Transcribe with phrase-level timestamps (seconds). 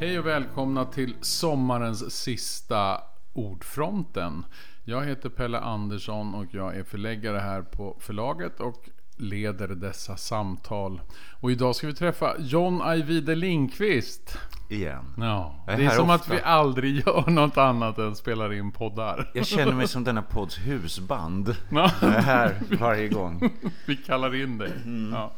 [0.00, 3.00] Hej och välkomna till sommarens sista
[3.32, 4.44] Ordfronten.
[4.84, 11.00] Jag heter Pelle Andersson och jag är förläggare här på förlaget och leder dessa samtal.
[11.40, 14.38] Och idag ska vi träffa John Ajvide Lindqvist.
[14.70, 15.14] Igen.
[15.16, 16.34] Ja, är det är här som att ofta.
[16.34, 19.30] vi aldrig gör något annat än spelar in poddar.
[19.34, 21.56] Jag känner mig som denna podds husband.
[21.70, 21.90] Ja.
[22.00, 23.50] Jag är här varje gång.
[23.86, 24.72] Vi kallar in dig.
[24.84, 25.12] Mm.
[25.12, 25.32] Ja.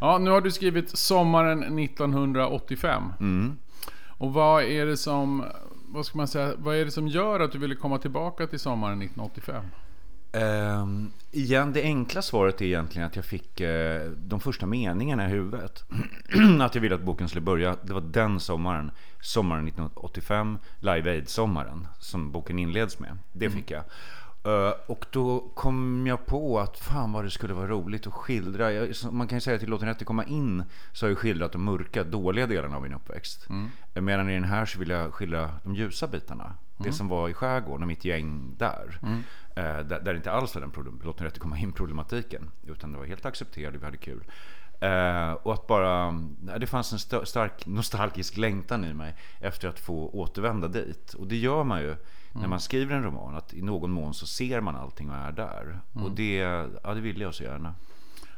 [0.00, 3.02] ja, nu har du skrivit sommaren 1985.
[3.20, 3.56] Mm.
[4.18, 5.44] Och vad är det som,
[5.88, 8.60] vad ska man säga, vad är det som gör att du ville komma tillbaka till
[8.60, 9.64] sommaren 1985?
[10.32, 15.30] Ehm, igen, det enkla svaret är egentligen att jag fick eh, de första meningarna i
[15.30, 15.84] huvudet.
[16.60, 17.76] att jag ville att boken skulle börja.
[17.82, 23.18] Det var den sommaren, sommaren 1985, Live Aid-sommaren, som boken inleds med.
[23.32, 23.82] Det fick jag.
[24.46, 28.72] Eh, och då kom jag på att fan vad det skulle vara roligt att skildra.
[28.72, 31.18] Jag, man kan ju säga att i Låt den rätte komma in så har jag
[31.18, 33.46] skildrat de mörka, dåliga delarna av min uppväxt.
[33.94, 36.54] Eh, Medan i den här så vill jag skildra de ljusa bitarna.
[36.78, 38.98] Det som var i skärgården och mitt gäng där.
[39.56, 42.50] Eh, där, där det inte alls var den problem, Låt den rätte komma in problematiken.
[42.66, 44.24] Utan det var helt accepterat, vi hade kul.
[44.80, 46.12] Eh, och att bara,
[46.60, 51.14] det fanns en sta- stark nostalgisk längtan i mig efter att få återvända dit.
[51.14, 51.96] Och det gör man ju
[52.40, 55.32] när man skriver en roman, att i någon mån så ser man allting och är
[55.32, 55.80] där.
[55.92, 56.36] Och det,
[56.82, 57.74] ja, det vill jag så gärna.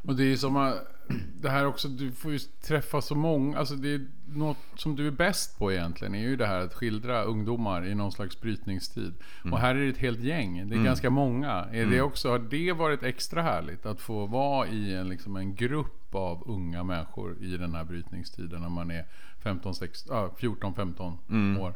[0.03, 0.79] Och det är som
[1.41, 5.07] det här också, du får ju träffa så många, alltså det är något som du
[5.07, 9.15] är bäst på egentligen, är ju det här att skildra ungdomar i någon slags brytningstid.
[9.53, 11.51] Och här är det ett helt gäng, det är ganska många.
[11.73, 15.55] Är det också, har det varit extra härligt att få vara i en, liksom en
[15.55, 19.05] grupp av unga människor i den här brytningstiden när man är
[19.43, 21.19] 15, 16, ja, 14, 15
[21.61, 21.75] år?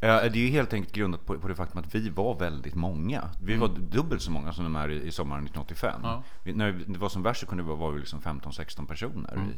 [0.00, 2.74] Eh, Det är ju helt enkelt grundat på, på det faktum att vi var väldigt
[2.74, 3.28] många.
[3.40, 6.00] Vi var dubbelt så många som de är i, i sommaren 1985.
[6.02, 6.22] Ja.
[6.42, 9.34] Vi, när det var som värst så kunde vi vara liksom 15-16 personer.
[9.50, 9.56] I,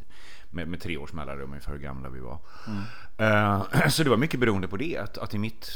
[0.50, 2.38] med, med tre års mellanrum ungefär hur gamla vi var.
[3.18, 4.98] Eh, så det var mycket beroende på det.
[4.98, 5.70] Att, att i mitt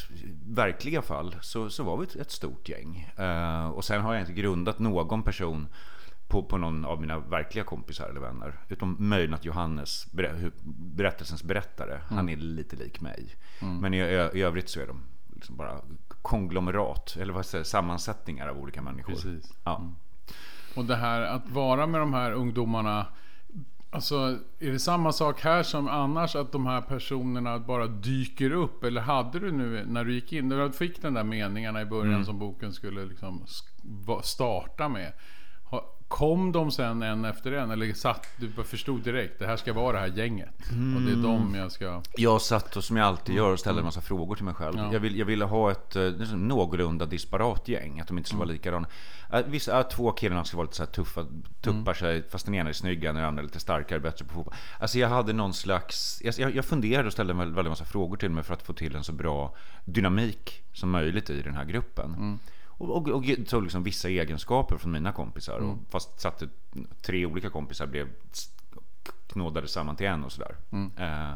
[0.47, 3.12] verkliga fall så, så var vi ett, ett stort gäng.
[3.16, 5.69] Eh, och sen har jag inte grundat någon person
[6.31, 8.59] på, på någon av mina verkliga kompisar eller vänner.
[8.69, 10.07] Utom möjligen att Johannes,
[10.65, 13.27] berättelsens berättare, han är lite lik mig.
[13.81, 15.03] Men i, i, övrigt så är de
[15.35, 15.81] liksom bara
[16.23, 19.13] konglomerat, eller vad säger sammansättningar av olika människor.
[19.13, 19.53] Precis.
[19.65, 19.91] Ja.
[20.75, 23.07] Och det här att vara med de här ungdomarna.
[23.93, 26.37] Alltså, är det samma sak här som annars?
[26.37, 28.85] Att de här personerna bara dyker upp?
[28.85, 31.85] Eller hade du nu, när du gick in, när du fick den där meningarna i
[31.85, 33.47] början som boken skulle liksom
[34.23, 35.12] starta med.
[36.10, 37.71] Kom de sen en efter en?
[37.71, 40.54] Eller satt du bara förstod direkt, det här ska vara det här gänget?
[40.97, 42.03] Och det är de jag ska...
[42.16, 44.78] Jag satt och som jag alltid gör och ställde en massa frågor till mig själv.
[44.78, 44.93] Ja.
[44.93, 48.50] Jag, vill, jag ville ha ett liksom någorlunda disparat gäng, att de inte skulle vara
[48.50, 48.87] likadana.
[49.32, 51.26] Äh, Vissa, äh, två killarna ska vara lite så här tuffa,
[51.60, 54.54] tuppar sig, fast den ena är snyggare, den andra är lite starkare, bättre på fotboll.
[54.78, 58.31] Alltså jag hade någon slags, jag, jag funderade och ställde en väldigt, massa frågor till
[58.31, 59.54] mig för att få till en så bra
[59.84, 62.38] dynamik som möjligt i den här gruppen.
[62.81, 65.59] Och, och, och tog liksom vissa egenskaper från mina kompisar.
[65.59, 66.49] Och fast satte
[67.03, 68.09] tre olika kompisar blev
[69.27, 70.57] knådade samman till en och sådär.
[70.97, 71.35] Eh,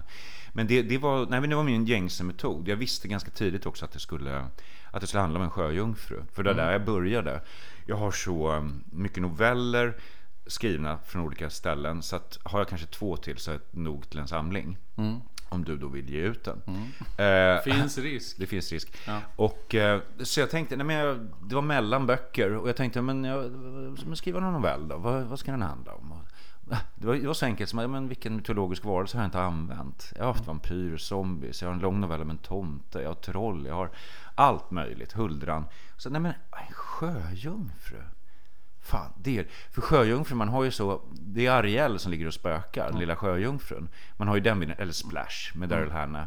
[0.53, 2.69] men det, det, var, nej, men det var min gängse metod.
[2.69, 4.47] Jag visste ganska tidigt också att det skulle,
[4.91, 6.23] att det skulle handla om en sjöjungfru.
[6.33, 7.41] För det var där jag började.
[7.87, 9.97] Jag har så um, mycket noveller
[10.47, 12.03] skrivna från olika ställen.
[12.03, 14.79] Så att har jag kanske två till så är det nog till en samling.
[15.49, 16.63] Om du då vill ge ut den.
[17.27, 18.39] Eh, Finns risk.
[18.39, 18.97] det finns risk.
[19.07, 19.21] Ja.
[19.37, 23.03] Och, eh, så jag tänkte, nej men jag, det var mellan böcker och jag tänkte,
[23.03, 23.51] men jag
[24.07, 24.97] men skriva någon novell då?
[24.97, 26.13] Vad, vad ska den handla om?
[26.13, 26.25] Och,
[26.95, 30.13] det, var, det var så enkelt som, men vilken mytologisk varelse har jag inte använt?
[30.17, 33.15] Jag har haft vampyrer, zombies, jag har en lång novell om en tomte, jag har
[33.15, 33.91] troll, jag har
[34.35, 35.65] allt möjligt, huldran.
[35.97, 36.33] Så nej men,
[36.69, 38.03] en sjöjungfru?
[38.85, 42.35] Fan, det är, för sjöjungfrun, man har ju så, det är Ariel som ligger och
[42.35, 43.89] spökar, lilla sjöjungfrun.
[44.17, 46.23] Man har ju den bilden, eller Splash med Daryl Hannah.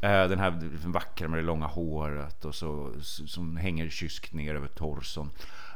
[0.00, 4.68] Eh, Den här vackra med det långa håret och så, som hänger kyskt ner över
[4.68, 5.30] torson.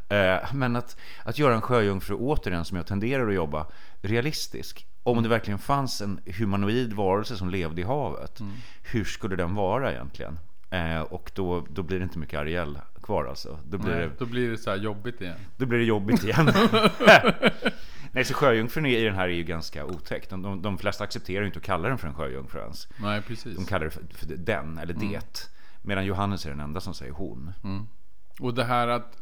[0.09, 3.66] Eh, Men att, att göra en sjöjungfru återigen, som jag tenderar att jobba,
[4.03, 4.86] realistisk.
[5.03, 8.41] Om det verkligen fanns en humanoid varelse som levde i havet,
[8.82, 10.38] hur skulle den vara egentligen?
[10.74, 13.59] Eh, och då, då blir det inte mycket Ariel kvar alltså.
[13.68, 15.36] Då blir, Nej, det, då blir det så här jobbigt igen.
[15.56, 16.47] då blir det jobbigt igen.
[18.12, 20.30] Nej, så sjöjungfrun i den här är ju ganska otäck.
[20.30, 22.88] De, de, de flesta accepterar ju inte att kalla den för en sjöjungfru ens.
[22.97, 23.56] Nej, precis.
[23.56, 25.48] De kallar det för, för den eller det.
[25.82, 27.53] Medan Johannes är den enda som säger hon.
[28.41, 29.18] Och det här att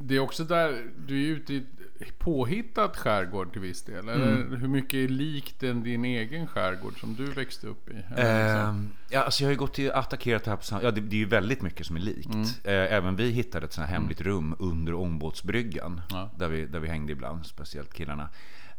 [0.00, 1.66] det är också där du är ute i
[2.18, 4.08] påhittat skärgård till viss del.
[4.08, 4.60] Eller Mm.
[4.60, 7.94] hur mycket är likt den din egen skärgård som du växte upp i?
[8.16, 11.00] Ehm, ja, alltså jag har ju gått och attackerat det här på sam- Ja, det,
[11.00, 12.26] det är ju väldigt mycket som är likt.
[12.34, 12.42] Mm.
[12.64, 16.00] Eh, även vi hittade ett sånt här hemligt rum under ångbåtsbryggan.
[16.10, 16.30] Ja.
[16.38, 18.28] Där, vi, där vi hängde ibland, speciellt killarna.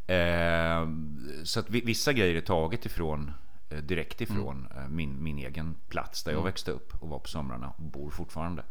[0.08, 3.32] Ehm, så att vi, vissa grejer är taget ifrån
[3.70, 7.28] eh, direkt ifrån eh, min, min egen plats där jag växte upp och var på
[7.28, 8.64] somrarna och bor fortfarande.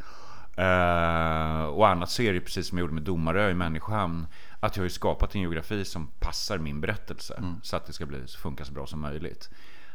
[0.59, 4.27] Uh, och annat så är det precis som jag gjorde med Domarö i Människohamn.
[4.61, 7.35] Att jag har ju skapat en geografi som passar min berättelse.
[7.39, 7.55] Mm.
[7.63, 9.51] Så att det ska bli, funka så bra som möjligt.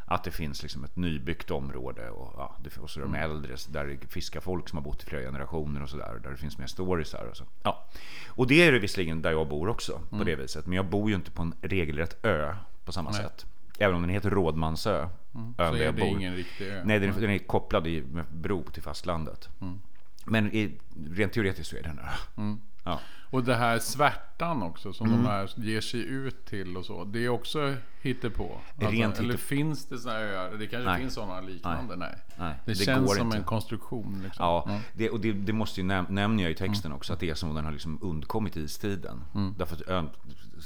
[0.05, 3.31] Att det finns liksom ett nybyggt område och, ja, och så de Mm.
[3.31, 6.19] äldre, där det fiskar folk som har bott i flera generationer och sådär.
[6.23, 7.43] Där det finns mer stories här och så.
[7.63, 7.85] Ja.
[8.27, 10.65] Och det är det visserligen där jag bor också på det viset.
[10.67, 12.55] Men jag bor ju inte på en regelrätt ö
[12.85, 13.21] på samma Mm.
[13.21, 13.31] Nej.
[13.31, 13.45] sätt.
[13.79, 15.01] Även om den heter Rådmansö.
[15.35, 16.09] ön Så är jag det bor.
[16.09, 16.81] ingen riktig ö.
[16.85, 19.49] Nej, den, den är kopplad i med bro till fastlandet.
[19.61, 19.79] Mm.
[20.25, 20.77] Men i,
[21.11, 22.55] rent teoretiskt så är den ö.
[22.85, 22.99] Ja.
[23.29, 25.21] Och det här svärtan också som Mm.
[25.23, 27.03] de här ger sig ut till och så.
[27.03, 28.57] Det är också hittepå.
[28.75, 30.51] Alltså, Rent eller hitte- finns det sådana öar?
[30.59, 30.99] Det kanske Nej.
[31.01, 31.95] finns sådana liknande?
[31.95, 32.15] Nej.
[32.37, 33.37] Nej, Det, det känns går som inte.
[33.37, 34.21] en konstruktion.
[34.23, 34.45] Liksom.
[34.45, 34.81] Ja, Mm.
[34.93, 37.35] det, och det, det måste ju näm- nämner jag i texten också att det är
[37.35, 39.21] som om den har liksom undkommit istiden.
[39.35, 39.55] Mm.
[39.57, 40.09] Därför att ön,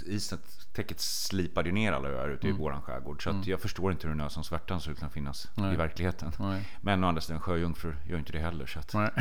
[0.06, 0.40] isen,
[0.74, 2.62] täcket slipade ju ner alla öar ute i Mm.
[2.62, 3.24] våran skärgård.
[3.24, 6.32] Så att jag förstår inte hur en ö som Svärtan skulle kunna finnas i verkligheten.
[6.40, 6.70] Nej.
[6.82, 8.66] Men å andra sidan, sjöjungfrur gör inte det heller.
[8.66, 9.12] Så att, Nej.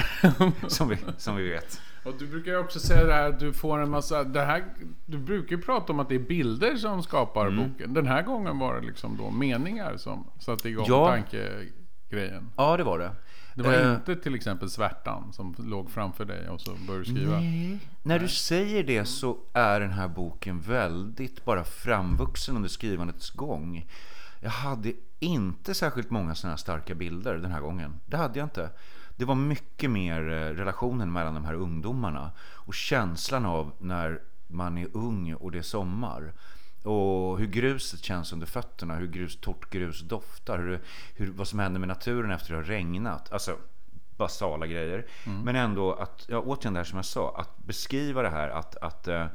[0.68, 1.80] som, vi, som vi vet.
[2.04, 4.24] Och du brukar ju också säga det här att du får en massa...
[4.24, 4.64] Det här,
[5.06, 7.68] du brukar ju prata om att det är bilder som skapar Mm.
[7.72, 7.94] boken.
[7.94, 11.06] Den här gången var det liksom då meningar som satte igång Ja.
[11.06, 12.50] tankegrejen.
[12.56, 13.10] Ja, det var det.
[13.56, 17.10] Det var Eh, inte till exempel svärtan som låg framför dig och så började du
[17.10, 17.40] skriva.
[18.02, 23.86] När du säger det så är den här boken väldigt bara framvuxen under skrivandets gång.
[24.40, 28.00] Jag hade inte särskilt många sådana här starka bilder den här gången.
[28.06, 28.70] Det hade jag inte.
[29.16, 34.78] Det var mycket mer eh, relationen mellan de här ungdomarna och känslan av när man
[34.78, 36.32] är ung och det är sommar.
[36.86, 40.80] Och hur gruset känns under fötterna, hur grus, torrt grus doftar, hur,
[41.14, 43.32] hur, vad som händer med naturen efter det har regnat.
[43.32, 43.56] Alltså
[44.16, 45.06] basala grejer.
[45.44, 48.76] Men ändå att, ja, återigen det här som jag sa, att beskriva det här, att,
[48.76, 49.26] att, eh,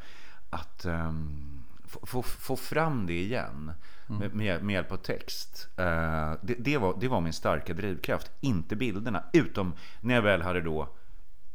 [0.50, 1.64] att ehm,
[2.04, 3.72] få, få, fram det igen
[4.08, 5.70] med, med, med hjälp av text.
[5.78, 9.24] Eh, det, det, var, det var min starka drivkraft, inte bilderna.
[9.34, 10.90] Utom när jag väl hade då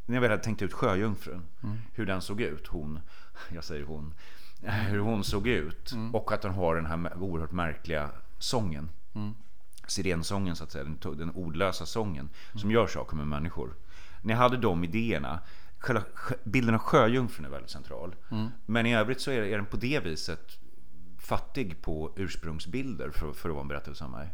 [0.07, 1.41] när jag väl hade tänkt ut Sjöjungfrun,
[1.93, 2.99] hur den såg ut, hon,
[3.53, 4.13] jag säger hon,
[4.71, 8.89] hur hon såg ut och att hon har den här oerhört märkliga sången.
[9.87, 13.75] Sirensången så att säga, den, den ordlösa sången som gör saker med människor.
[14.21, 15.39] När jag hade de idéerna,
[15.79, 16.03] själva
[16.43, 18.15] bilden av Sjöjungfrun är väldigt central.
[18.65, 20.59] Men i övrigt så är, är den på det viset
[21.19, 24.29] fattig på ursprungsbilder för, för att vara en berättelse om mig.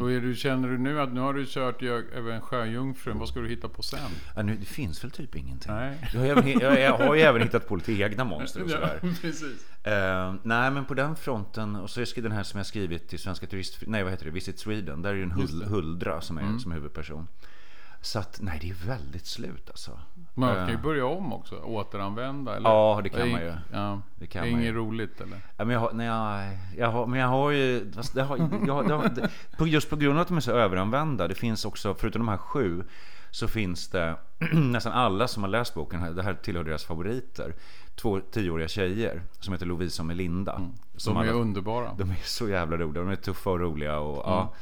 [0.00, 3.18] Och är du, känner du nu att nu har du kört ju över en sjöjungfrun,
[3.18, 3.98] vad ska du hitta på sen?
[4.36, 5.72] Ja, nu, det finns väl typ ingenting.
[5.72, 6.10] Nej.
[6.12, 8.98] Jag, har även, jag, jag har ju även hittat på lite egna monster och sådär.
[9.20, 9.86] precis.
[9.86, 13.18] Eh, nej men på den fronten, och så är den här som jag skrivit till
[13.18, 13.82] Svenska Turist...
[13.86, 14.30] Nej vad heter det?
[14.30, 15.02] Visit Sweden.
[15.02, 17.28] Där är det en hul, Huldra som är som huvudperson.
[18.00, 19.98] Så att, nej det är väldigt slut alltså.
[20.34, 22.56] Man kan ju Eh, börja om också, återanvända.
[22.56, 22.70] Eller?
[22.70, 23.54] Ja, det kan är- man ju.
[23.72, 24.78] Ja, Det kan är man inget ju.
[24.78, 25.38] roligt eller?
[25.56, 27.84] Ja, men jag har, nej, jag har, men jag har ju,
[28.14, 29.08] det har, jag, det har,
[29.58, 32.28] det, just på grund av att de är så överanvända, det finns också, förutom de
[32.28, 32.84] här sju,
[33.30, 34.16] så finns det
[34.52, 37.54] nästan alla som har läst boken, det här tillhör deras favoriter,
[37.94, 40.60] två tioåriga tjejer som heter Lovisa och Melinda.
[40.96, 41.90] Som De är alla- underbara.
[41.98, 43.02] de är så jävla roliga.
[43.04, 44.52] De är tuffa och roliga och ja, Mm.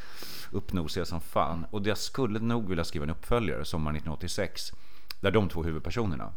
[0.54, 1.66] Uppnosiga som fan.
[1.70, 4.72] Och jag skulle nog vilja skriva en uppföljare sommaren 1986.
[5.20, 6.32] Där de två huvudpersonerna.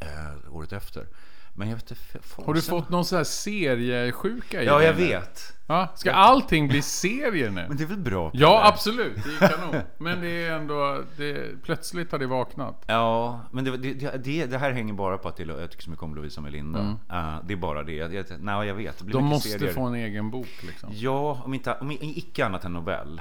[0.00, 1.06] Eh, året efter.
[1.54, 2.02] Men jag vet inte.
[2.12, 2.46] Mm.
[2.46, 5.06] Har du fått någon sån här seriesjuka i Ja, dig jag nu?
[5.06, 5.52] vet.
[5.66, 7.64] Ja, ska allting bli serier nu?
[7.68, 8.30] Men det är väl bra?
[8.34, 8.68] Ja, Kalle?
[8.68, 9.16] absolut.
[9.24, 9.82] Det är kanon.
[9.98, 11.02] Men det är ändå...
[11.16, 12.84] Det, plötsligt har det vaknat.
[12.86, 15.90] Ja, men det, det, det, det här hänger bara på att det, jag tycker så
[15.90, 16.78] mycket om Lovisa Melinda.
[17.10, 17.92] Eh, det är bara det.
[17.92, 18.98] Jag, jag, nej, jag vet.
[18.98, 19.30] Det blir Mm.
[19.30, 19.72] De mycket måste serier.
[19.74, 20.90] få en egen bok liksom.
[20.92, 23.20] Ja, om, inte, om icke annat än novell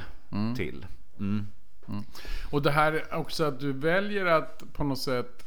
[0.56, 0.86] till.
[1.20, 1.46] Mm.
[2.52, 5.46] Och det här är också att du väljer att på något sätt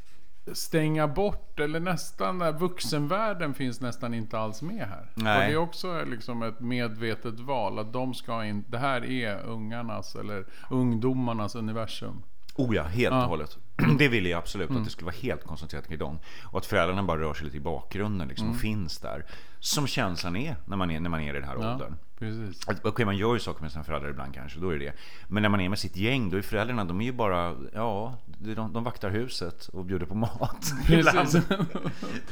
[0.52, 5.11] stänga bort, eller nästan, där vuxenvärlden finns nästan inte alls med här.
[5.14, 5.37] Nej.
[5.38, 9.42] Och det är också liksom ett medvetet val, att de ska in, det här är
[9.42, 12.22] ungarnas eller ungdomarnas universum.
[12.56, 13.58] Oh ja, helt och hållet.
[13.99, 14.82] Det ville jag absolut, Mm.
[14.82, 16.18] att det skulle vara helt koncentrerat kring dem.
[16.44, 19.25] Och att föräldrarna bara rör sig lite i bakgrunden liksom, och finns där.
[19.64, 21.66] Som känslan är när man är, när man är i den här Mm.
[21.66, 21.97] Ja, åldern.
[22.19, 22.66] precis.
[22.83, 24.92] Okej, man gör ju saker med sina föräldrar ibland kanske, då är det.
[25.28, 28.19] Men när man är med sitt gäng, då är föräldrarna, de är ju bara, ja,
[28.38, 30.73] de, de vaktar huset och bjuder på mat.
[30.87, 31.33] Precis.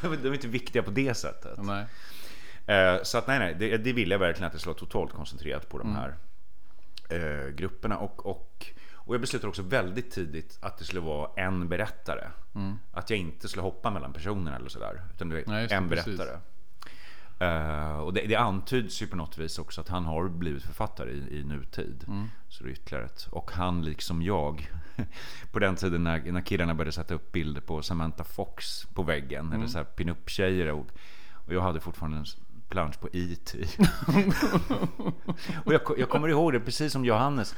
[0.00, 1.58] de, de är inte viktiga på det sättet.
[1.62, 1.86] Nej.
[2.66, 5.12] Eh, Så att nej, nej, det, det vill jag verkligen att det ska vara totalt
[5.12, 6.14] koncentrerat på de här
[7.10, 7.98] eh, grupperna.
[7.98, 12.28] Och, och, och jag beslutade också väldigt tidigt att det skulle vara en berättare.
[12.92, 15.00] Att jag inte skulle hoppa mellan personerna eller sådär.
[15.14, 16.20] Utan du vet, Nej, en precis.
[17.40, 21.10] Eh, och det, det antyds ju på något vis också att han har blivit författare
[21.10, 22.04] i, i nutid.
[22.48, 23.28] Så det är ytterligare ett.
[23.30, 24.70] Och han liksom jag.
[25.52, 29.52] på den tiden när, när killarna började sätta upp bilder på Samantha Fox på väggen.
[29.52, 30.70] Eller så här pinup-tjejer.
[30.72, 30.86] Och,
[31.46, 32.24] och jag hade fortfarande en
[32.68, 33.58] plansch på E.T.
[35.64, 37.54] och jag, jag kommer ihåg det precis som Johannes.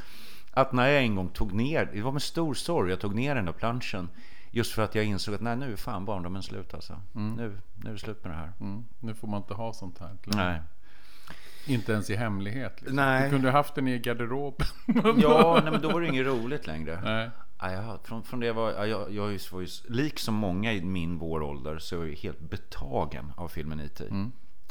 [0.51, 3.35] Att när jag en gång tog ner, det var med stor sorg jag tog ner
[3.35, 4.09] den där planschen.
[4.55, 7.01] Just för att jag insåg att nej, nu är fan barndomen slut alltså.
[7.15, 7.35] Mm.
[7.35, 8.53] Nu, nu är det slut med det här.
[8.61, 8.85] Mm.
[9.01, 10.17] Nu får man inte ha sånt här.
[10.25, 10.61] Nej.
[11.67, 12.81] Inte ens i hemlighet.
[12.81, 12.97] Liksom.
[12.97, 13.25] Nej.
[13.25, 14.67] Du kunde haft den i garderoben.
[15.23, 17.01] Ja, nej, men då var det inget roligt längre.
[17.05, 17.31] Nej.
[17.59, 20.85] Ja, jag, från, från det var, ja, jag, jag var ju, lik som många i
[20.85, 24.05] min vår ålder så är jag helt betagen av filmen E.T.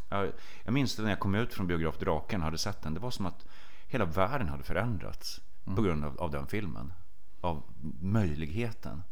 [0.10, 0.32] Jag,
[0.64, 2.94] jag minns det när jag kom ut från biograf Draken och hade sett den.
[2.94, 3.46] Det var som att
[3.88, 5.42] hela världen hade förändrats
[5.76, 6.94] på grund av, av den filmen.
[7.42, 7.64] Av
[8.02, 9.04] möjligheten.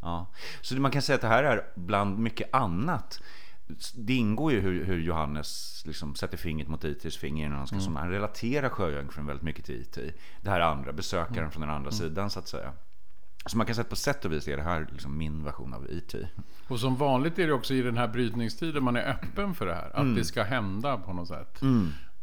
[0.00, 0.26] Ja.
[0.60, 3.22] Så man kan säga att det här är bland mycket annat.
[3.94, 7.80] Det ingår ju hur, hur Johannes liksom sätter fingret mot ITs finger när han ska
[7.80, 9.98] som Han relaterar Sjöjungfrun väldigt mycket till IT.
[10.42, 12.72] Det här andra, besökaren från den andra sidan så att säga.
[13.46, 15.74] Så man kan säga att på sätt och vis är det här liksom min version
[15.74, 16.14] av IT.
[16.68, 19.74] Och som vanligt är det också i den här brytningstiden man är öppen för det
[19.74, 19.96] här.
[19.96, 21.60] Att det ska hända på något sätt.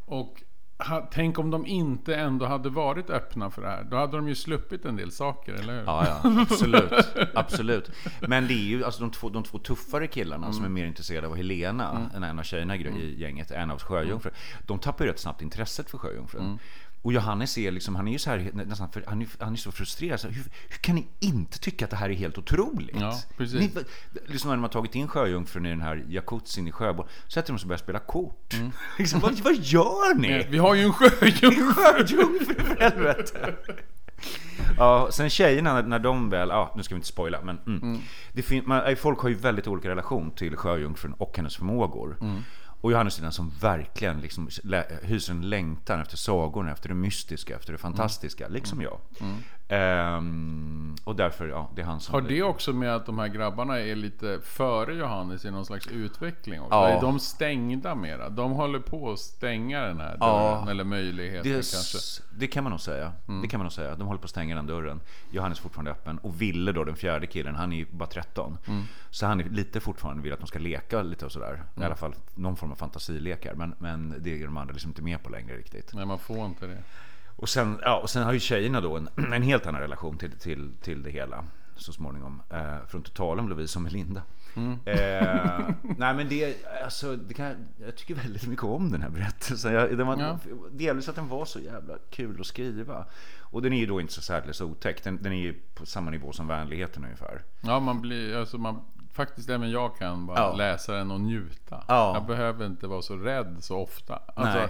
[0.05, 0.43] Och
[0.79, 3.83] ha, tänk om de inte ändå hade varit öppna för det här.
[3.83, 5.83] Då hade de ju sluppit en del saker, eller hur?
[5.85, 6.91] Ja, ja, absolut.
[7.33, 7.91] absolut.
[8.27, 11.27] Men det är ju alltså de två, de två tuffare killarna som är mer intresserade
[11.27, 14.33] av Helena, en, en av tjejerna i gr- i gänget, en av Sjöjungfrun.
[14.67, 16.59] De tappar ju rätt snabbt intresset för Sjöjungfrun.
[17.07, 19.57] Och Johannes är liksom, han är ju så här, nästan för, han, är, han är
[19.57, 20.19] så frustrerad.
[20.19, 22.95] Så här, hur, hur kan ni inte tycka att det här är helt otroligt?
[22.99, 23.59] Ja, precis.
[23.59, 23.71] Ni,
[24.25, 27.59] liksom när de har tagit in Sjöjungfrun i den här jacuzzin i Sjöbo, sätter de
[27.59, 28.53] sig och börjar spela kort.
[28.97, 30.47] liksom, vad, vad gör ni?
[30.49, 31.73] Vi har ju en sjöjungfru.
[31.73, 33.53] Sjöjungfru för helvete!
[34.77, 37.99] Ja, sen tjejerna när- de väl, ja nu ska vi inte spoila men mm.
[38.33, 42.17] Det fin- man, folk har ju väldigt olika relation till Sjöjungfrun och hennes förmågor.
[42.87, 44.49] Och Johannes är den som verkligen liksom
[45.01, 48.99] hyser en längtan efter sagorna, efter det mystiska, efter det fantastiska, liksom jag.
[49.69, 52.13] Ehm, och därför, ja, det är han som...
[52.13, 55.87] Har det också med att de här grabbarna är lite före Johannes i någon slags
[55.87, 56.61] utveckling?
[56.61, 56.75] Också?
[56.75, 56.87] Ja.
[56.87, 58.29] Är de stängda mera?
[58.29, 60.69] De håller på att stänga den här dörren, Ja.
[60.71, 61.97] eller möjligheten Det, kanske.
[62.35, 63.13] det kan man nog säga.
[63.41, 63.95] Det kan man nog säga.
[63.95, 64.99] De håller på att stänga den dörren.
[65.31, 66.17] Johannes är fortfarande öppen.
[66.17, 68.57] Och Ville då, den fjärde killen, han är ju bara 13.
[69.09, 71.63] Så han är lite fortfarande vill att de ska leka lite och sådär.
[71.81, 73.53] I alla fall någon form av fantasilekar.
[73.53, 75.91] Men, men det är de andra liksom inte med på längre riktigt.
[75.93, 76.83] Nej, man får inte det.
[77.37, 80.31] Och sen, ja, och sen har ju tjejerna då en, en helt annan relation till,
[80.31, 81.45] till, till det hela.
[81.75, 82.41] Så småningom.
[82.49, 84.21] Eh, för att inte tala om Lovisa och Melinda.
[84.85, 89.73] Eh, nej men det, alltså, det kan, jag tycker väldigt mycket om den här berättelsen.
[89.73, 90.39] Jag, den var, Ja.
[90.71, 93.05] Delvis att den var så jävla kul att skriva.
[93.39, 95.03] Och den är ju då inte så särdeles otäck.
[95.03, 97.41] Den, den är ju på samma nivå som vänligheten ungefär.
[97.61, 98.81] Ja, man blir, alltså man,
[99.13, 100.53] faktiskt även jag kan bara Ja.
[100.55, 101.83] läsa den och njuta.
[101.87, 102.13] Ja.
[102.13, 104.19] Jag behöver inte vara så rädd så ofta.
[104.35, 104.67] Alltså, Nej.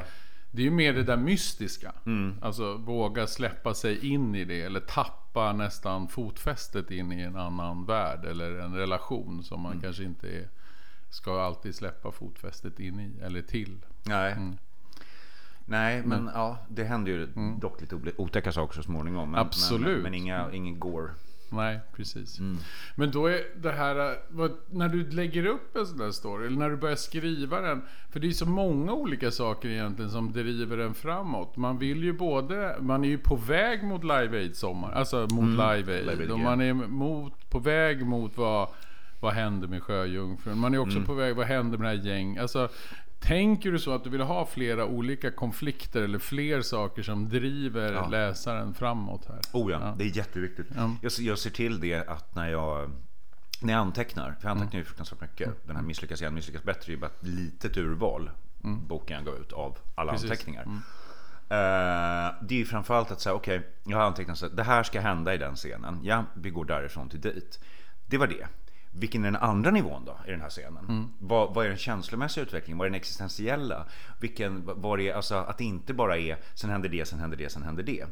[0.58, 1.94] Det är ju mer det där mystiska.
[2.42, 7.86] Alltså våga släppa sig in i det eller tappa nästan fotfästet in i en annan
[7.86, 10.50] värld eller en relation som man kanske inte är,
[11.10, 13.78] ska alltid släppa fotfästet in i eller till.
[14.04, 14.38] Nej.
[15.66, 17.28] Nej, men ja, det händer ju
[17.60, 19.32] dock lite otäcka saker så småningom.
[19.32, 19.94] Men, Absolut.
[19.94, 21.10] Men, men inga, ingen gore.
[21.50, 22.40] Nej, precis.
[22.96, 26.58] Men då är det här, vad, när du lägger upp en sån där story, eller
[26.58, 27.82] när du börjar skriva den.
[28.10, 31.58] För det är så många olika saker egentligen som driver den framåt.
[31.58, 35.94] Man vill ju både, man är ju på väg mot Live Aid-sommar, alltså mot Live
[35.98, 36.06] Aid.
[36.06, 38.70] Live Aid, man är mot, på väg mot vad,
[39.20, 40.58] vad händer med Sjöjungfrun.
[40.58, 42.38] Man är också på väg, vad händer med det här gäng?
[42.38, 42.70] Alltså,
[43.20, 47.94] Tänker du så att du vill ha flera olika konflikter eller fler saker som driver
[47.94, 48.08] Ja.
[48.08, 49.40] läsaren framåt här?
[49.54, 50.68] Oh ja, det är jätteviktigt.
[50.76, 50.92] Ja.
[51.02, 52.92] Jag, jag ser till det att när jag,
[53.62, 55.68] när jag antecknar, för jag antecknar ju fruktansvärt mycket.
[55.68, 58.30] Den här Misslyckas igen, misslyckas bättre är ju bara ett litet urval.
[58.62, 60.32] Boken jag gav ut av alla Precis.
[60.32, 60.64] anteckningar.
[61.50, 64.84] Eh, det är ju framförallt att säga, okej, jag har antecknat så att det här
[64.84, 66.00] ska hända i den scenen.
[66.04, 67.60] Ja, vi går därifrån till dit.
[68.06, 68.48] Det var det.
[69.00, 70.86] Vilken är den andra nivån då i den här scenen?
[71.20, 72.78] Vad, vad är den känslomässiga utvecklingen?
[72.78, 73.86] Vad är den existentiella?
[74.20, 77.50] Vilken, vad är, alltså att det inte bara är sen händer det, sen händer det,
[77.50, 78.06] sen händer det.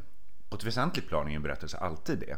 [0.50, 2.38] På ett väsentligt plan är en berättelse alltid det.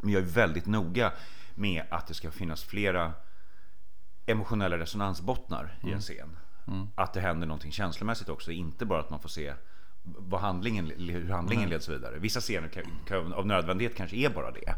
[0.00, 1.12] Men jag är väldigt noga
[1.54, 3.12] med att det ska finnas flera
[4.26, 6.36] emotionella resonansbottnar i en scen.
[6.94, 9.54] Att det händer någonting känslomässigt också, inte bara att man får se
[10.18, 12.18] vad handlingen, hur handlingen leds vidare.
[12.18, 14.74] Vissa scener kan, kan, av nödvändighet kanske är bara det.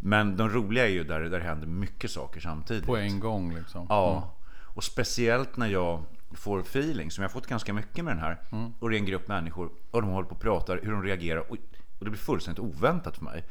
[0.00, 2.86] Men de roliga är ju där, där det händer mycket saker samtidigt.
[2.86, 3.86] På en gång liksom.
[3.88, 4.34] Ja,
[4.74, 8.38] och speciellt när jag får feeling, som jag har fått ganska mycket med den här.
[8.78, 11.40] Och det är en grupp människor och de håller på och pratar, hur de reagerar.
[11.40, 11.56] Och,
[11.98, 13.44] och det blir fullständigt oväntat för mig.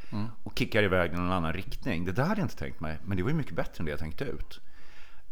[0.43, 2.05] Och kickar iväg i någon annan riktning.
[2.05, 3.91] Det där hade jag inte tänkt mig, men det var ju mycket bättre än det
[3.91, 4.59] jag tänkte ut.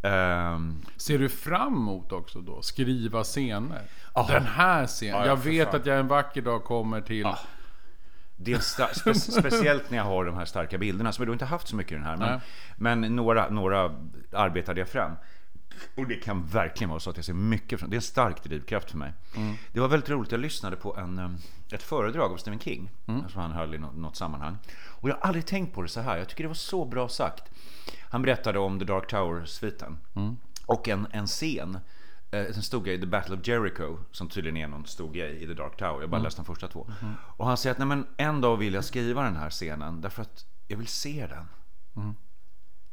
[0.01, 2.61] Ehm, Ser du fram emot också då?
[2.61, 3.81] Skriva scener?
[4.13, 4.27] Ja.
[4.29, 5.15] Den här scenen.
[5.15, 5.79] Ja, ja, jag vet fan.
[5.79, 7.19] att jag en vacker dag kommer till...
[7.21, 7.39] Ja.
[8.35, 11.45] det är spe- speciellt när jag har de här starka bilderna, som jag då inte
[11.45, 12.17] haft så mycket i den här.
[12.17, 13.95] Men, men några, några
[14.31, 15.11] arbetade jag fram.
[15.95, 17.93] Och det kan verkligen vara så att jag ser mycket från det.
[17.93, 19.13] är en stark drivkraft för mig.
[19.73, 21.29] Det var väldigt roligt, jag lyssnade på en, eh,
[21.71, 22.91] ett föredrag av Stephen King.
[23.05, 24.57] Som han höll i något, sammanhang.
[24.87, 26.17] Och jag har aldrig tänkt på det så här.
[26.17, 27.43] Jag tycker det var så bra sagt.
[28.09, 29.97] Han berättade om The Dark Tower-sviten.
[30.65, 31.77] Och en, en scen.
[32.31, 35.47] eh, En stor grej, The Battle of Jericho, som tydligen är någon stor grej i
[35.47, 36.01] The Dark Tower.
[36.01, 36.87] Jag bara läst de första två.
[37.37, 40.21] Och han säger att Nej, men en dag vill jag skriva den här scenen därför
[40.21, 41.45] att jag vill se den.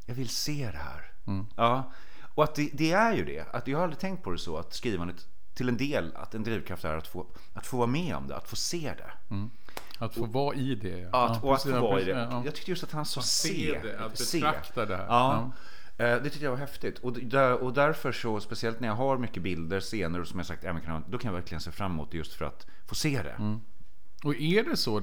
[0.05, 1.11] Jag vill se det här.
[1.55, 1.91] Ja.
[2.35, 3.45] Och att det, det är ju det.
[3.51, 6.43] Att jag har aldrig tänkt på det så att skrivandet till en del, att en
[6.43, 9.35] drivkraft är att få, att få vara med om det, att få se det.
[9.99, 10.99] Att få vara i det.
[10.99, 11.09] Ja.
[11.11, 12.11] Ja, att, och att få vara i det.
[12.11, 12.41] ja.
[12.45, 13.47] Jag tyckte just att han sa se.
[13.49, 15.05] se det, att betrakta det här.
[15.07, 15.51] Ja.
[15.97, 16.99] Eh, Det tyckte jag var häftigt.
[16.99, 20.45] Och, där, och därför så, speciellt när jag har mycket bilder, scener och som jag
[20.45, 22.95] sagt, även kan, då kan jag verkligen se fram emot det just för att få
[22.95, 23.35] se det.
[23.39, 23.59] Mm.
[24.23, 24.97] Och är det så,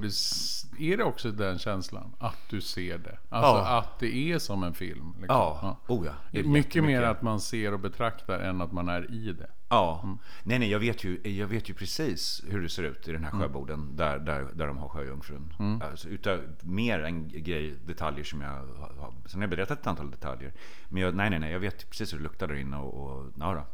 [0.78, 2.12] är det också den känslan?
[2.18, 3.18] Att du ser det?
[3.28, 3.78] Alltså Ja.
[3.78, 5.10] att det är som en film?
[5.20, 5.26] Liksom.
[5.28, 6.12] Ja, oh ja.
[6.32, 9.50] Det är Mycket mer att man ser och betraktar än att man är i det.
[9.68, 10.00] Ja.
[10.04, 10.18] Mm.
[10.44, 13.24] Nej, nej, jag vet, ju, jag vet ju precis hur det ser ut i den
[13.24, 13.42] här Mm.
[13.42, 15.52] sjöboden där, där, där de har sjöjungfrun.
[15.90, 19.12] Alltså, utav, mer än grej, detaljer som jag har.
[19.26, 20.52] Sen har jag berättat ett antal detaljer.
[20.88, 23.32] Men jag, nej, nej, nej, jag vet precis hur det luktar där inne och, och
[23.40, 23.50] ja.
[23.50, 23.64] Mm,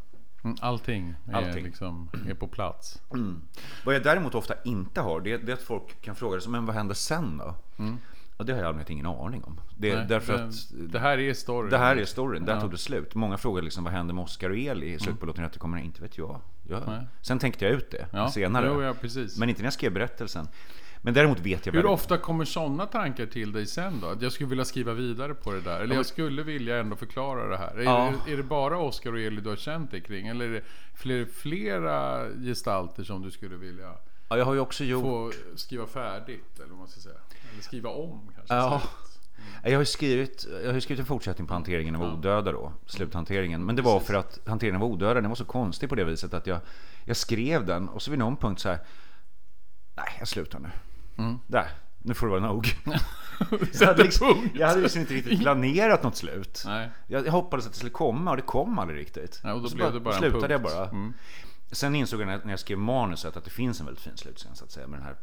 [0.60, 1.64] Allting är, Allting.
[1.64, 3.02] Liksom, är på plats.
[3.84, 6.66] Vad jag däremot ofta inte har, det, det är att folk kan fråga sig, men
[6.66, 7.54] vad händer sen då?
[8.36, 9.60] Och det har jag allmänhet ingen aning om.
[9.76, 9.98] Det, Mm.
[9.98, 10.54] Nej, därför det, att
[10.92, 11.70] det här är storyn.
[11.70, 12.60] det här är storyn, där Ja.
[12.60, 13.14] tog det slut.
[13.14, 16.02] Många frågar liksom, vad händer med Oscar och Eli i slutet på Låt kommer Inte
[16.02, 16.40] vet jag.
[16.86, 17.06] Nej.
[17.20, 18.66] sen tänkte jag ut det Ja, senare.
[18.68, 18.94] jo, ja.
[19.38, 20.48] Men inte när jag skrev berättelsen.
[21.04, 24.06] Men däremot vet jag Hur väldigt- ofta kommer sådana tankar till dig sen då?
[24.06, 25.80] Att jag skulle vilja skriva vidare på det där.
[25.80, 27.74] Eller jag skulle vilja ändå förklara det här.
[27.78, 28.12] Är, Ja.
[28.26, 30.26] det, är det bara Oscar och Eli du har känt dig kring?
[30.26, 30.62] Eller är det
[30.94, 33.92] fler, flera gestalter som du skulle vilja
[34.28, 35.02] Ja, jag har ju också gjort...
[35.02, 36.58] få skriva färdigt?
[36.58, 37.14] Eller vad man ska säga.
[37.52, 38.54] Eller skriva om kanske.
[38.54, 38.80] Ja.
[38.80, 39.18] slut.
[39.64, 43.64] Jag har skrivit, jag har skrivit en fortsättning på hanteringen av odöda då, sluthanteringen.
[43.66, 46.34] Men det var för att hanteringen av odöda, den var så konstig på det viset
[46.34, 46.60] att jag,
[47.04, 48.78] jag skrev den och så vid någon punkt så här.
[49.96, 50.68] Nej, jag slutar nu.
[51.46, 52.76] Där, nu får det vara nog.
[53.80, 56.62] jag, hade liksom, jag hade liksom inte riktigt planerat något slut.
[56.66, 56.90] Nej.
[57.06, 59.40] Jag, hoppades att det skulle komma och det kom aldrig riktigt.
[59.44, 60.88] Ja, och då så blev det bara slutade jag bara.
[60.88, 61.12] Mm.
[61.72, 64.64] Sen insåg jag när jag skrev manuset att det finns en väldigt fin slutscen så
[64.64, 65.16] att säga med den här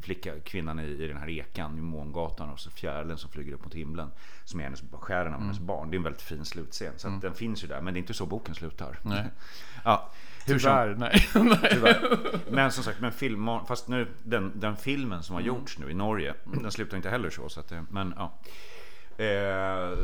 [0.00, 3.64] flicka, kvinnan i, i den här ekan i mångatan och så fjärilen som flyger upp
[3.64, 4.10] mot himlen
[4.44, 5.66] som är hennes, skären av hennes Mm.
[5.66, 5.90] barn.
[5.90, 8.00] Det är en väldigt fin slutscen så att den finns ju där men det är
[8.00, 8.98] inte så boken slutar.
[9.02, 9.24] Nej.
[9.84, 10.10] ja,
[10.46, 11.26] hur som- Tyvärr, nej.
[11.60, 11.68] nej.
[11.72, 12.18] Tyvärr.
[12.50, 15.54] Men som sagt, men film, fast nu, den, den filmen som har Mm.
[15.54, 17.48] gjorts nu i Norge, den slutar inte heller så.
[17.48, 18.32] så att, men ja.
[19.24, 19.98] Eh,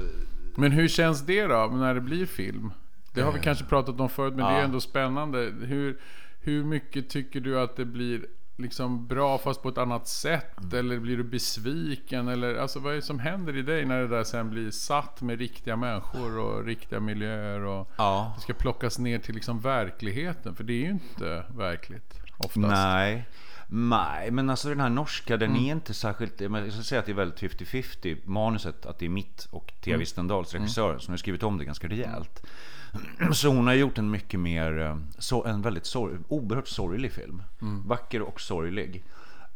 [0.55, 2.73] Men hur känns det då när det blir film?
[3.15, 4.65] Det har vi kanske pratat om förut, men det är Ja.
[4.65, 5.39] ändå spännande.
[5.61, 5.99] Hur,
[6.41, 8.27] hur mycket tycker du att det blir
[8.61, 10.59] liksom bra fast på ett annat sätt?
[10.59, 10.79] Mm.
[10.79, 12.29] Eller blir du besviken?
[12.29, 15.23] Eller alltså, vad är det som händer i dig när det där sen blir satt
[15.23, 17.61] med riktiga människor och riktiga miljöer?
[17.61, 18.33] Och ja.
[18.37, 20.55] det ska plockas ner till liksom verkligheten.
[20.55, 22.57] För det är ju inte verkligt oftast.
[22.57, 23.27] Nej.
[23.73, 25.65] Nej, men alltså den här norska den Mm.
[25.65, 29.11] är inte särskilt, jag ska säga att det är väldigt 50-50 manuset, att det är
[29.11, 29.73] mitt och.
[29.87, 29.99] Mm.
[29.99, 32.43] Wistendahls regissör som har skrivit om det ganska rejält.
[33.33, 37.43] Så hon har gjort en mycket mer, eh, så, en väldigt sorg, oerhört sorglig film.
[37.63, 37.89] Mm.
[37.89, 39.05] Vacker och sorglig.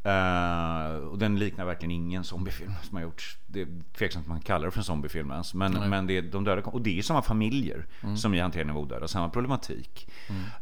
[0.04, 3.38] Eh, och den liknar verkligen ingen zombiefilm som har gjorts.
[3.46, 3.68] Det är
[3.98, 5.54] tveksamt att man kallar det för en zombiefilm ens.
[5.54, 8.82] Men, men det är de döda, och det är samma familjer som i Hanteringen av
[8.82, 10.08] odöda, samma problematik.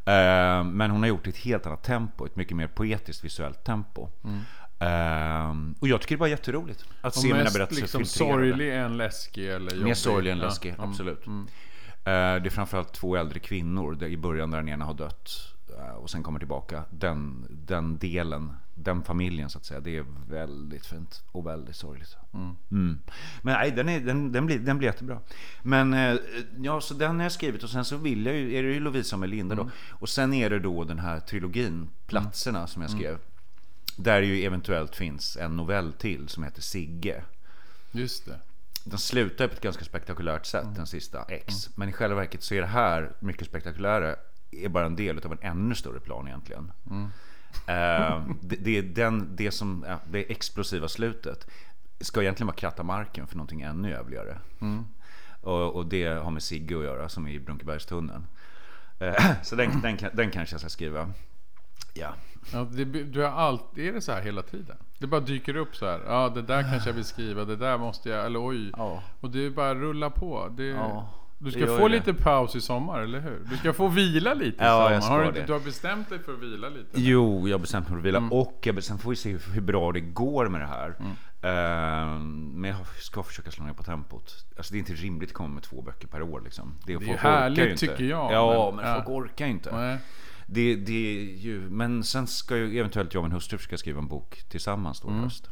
[0.05, 3.25] Eh, men hon har gjort det i ett helt annat tempo, ett mycket mer poetiskt
[3.25, 4.09] visuellt tempo.
[4.79, 8.35] Eh, och jag tycker det var jätteroligt att Och se mina berättelser liksom filtrerade.
[8.35, 9.85] sorglig än läskig eller jobbig.
[9.85, 11.27] Mer sorglig än Ja, läskig, mm, absolut.
[12.05, 12.37] Mm.
[12.37, 15.95] Eh, Det är framförallt två äldre kvinnor i början där den ena har dött eh,
[15.95, 16.85] och sen kommer tillbaka.
[16.91, 19.81] Den, den delen, den familjen så att säga.
[19.81, 22.17] Det är väldigt fint och väldigt sorgligt.
[22.35, 22.99] Mm.
[23.43, 25.19] Men nej, den, är, den, den, blir, den blir jättebra.
[25.63, 26.17] Men eh,
[26.63, 28.81] ja, så den har jag skrivit och sen så vill jag ju, är det ju
[28.81, 29.71] Lovisa och Melinda då.
[29.91, 33.19] Och sen är det då den här trilogin, Platserna, som jag skrev.
[33.97, 37.25] Där ju eventuellt finns en novell till som heter Sigge.
[37.93, 38.39] Just det.
[38.85, 41.69] Den slutar på ett ganska spektakulärt sätt, den sista X.
[41.77, 44.17] Men i själva verket så är det här mycket spektakulära
[44.51, 46.73] är bara en del av en ännu större plan egentligen.
[47.67, 51.47] Eh, det, det är den, det som, ja, det explosiva slutet
[52.01, 54.39] ska egentligen vara kratta marken för någonting ännu jävligare.
[55.41, 58.27] Och, och det har med Sigge att göra som är i Brunkebergstunneln.
[58.99, 61.11] Eh, så den, den, den kanske jag ska skriva.
[61.95, 62.15] Ja.
[62.53, 64.77] Ja, det, du har alltid, är det så här hela tiden?
[65.03, 66.01] Det bara dyker upp så här.
[66.07, 67.45] Ja, det där kanske jag vill skriva.
[67.45, 68.27] Det där måste jag.
[68.27, 68.71] Eller oj.
[68.77, 69.03] Ja.
[69.21, 70.49] Och det är bara rulla på.
[70.57, 71.09] Det, Ja.
[71.39, 71.95] Du ska Det få det.
[71.95, 73.41] lite paus i sommar, eller hur?
[73.51, 74.93] Du ska få vila lite i Ja, sommar.
[74.93, 75.47] jag ska har du, det.
[75.47, 76.89] du har bestämt dig för att vila lite?
[77.01, 78.19] Jo, jag har bestämt mig för att vila.
[78.19, 78.33] Mm.
[78.33, 80.95] Och jag, sen får vi se hur, bra det går med det här.
[81.43, 84.35] Ehm, men jag ska försöka slå ner på tempot.
[84.57, 86.41] Alltså det är inte rimligt att komma med två böcker per år.
[86.45, 86.75] Liksom.
[86.87, 87.87] Det, är härligt, orkar ju inte.
[87.87, 89.77] tycker jag, Ja, men- men, folk orkar inte.
[89.77, 89.99] Nej.
[90.47, 93.99] Det, det är ju, men sen ska ju eventuellt jag och min hustru försöka skriva
[93.99, 95.23] en bok tillsammans då Mm.
[95.23, 95.49] höst.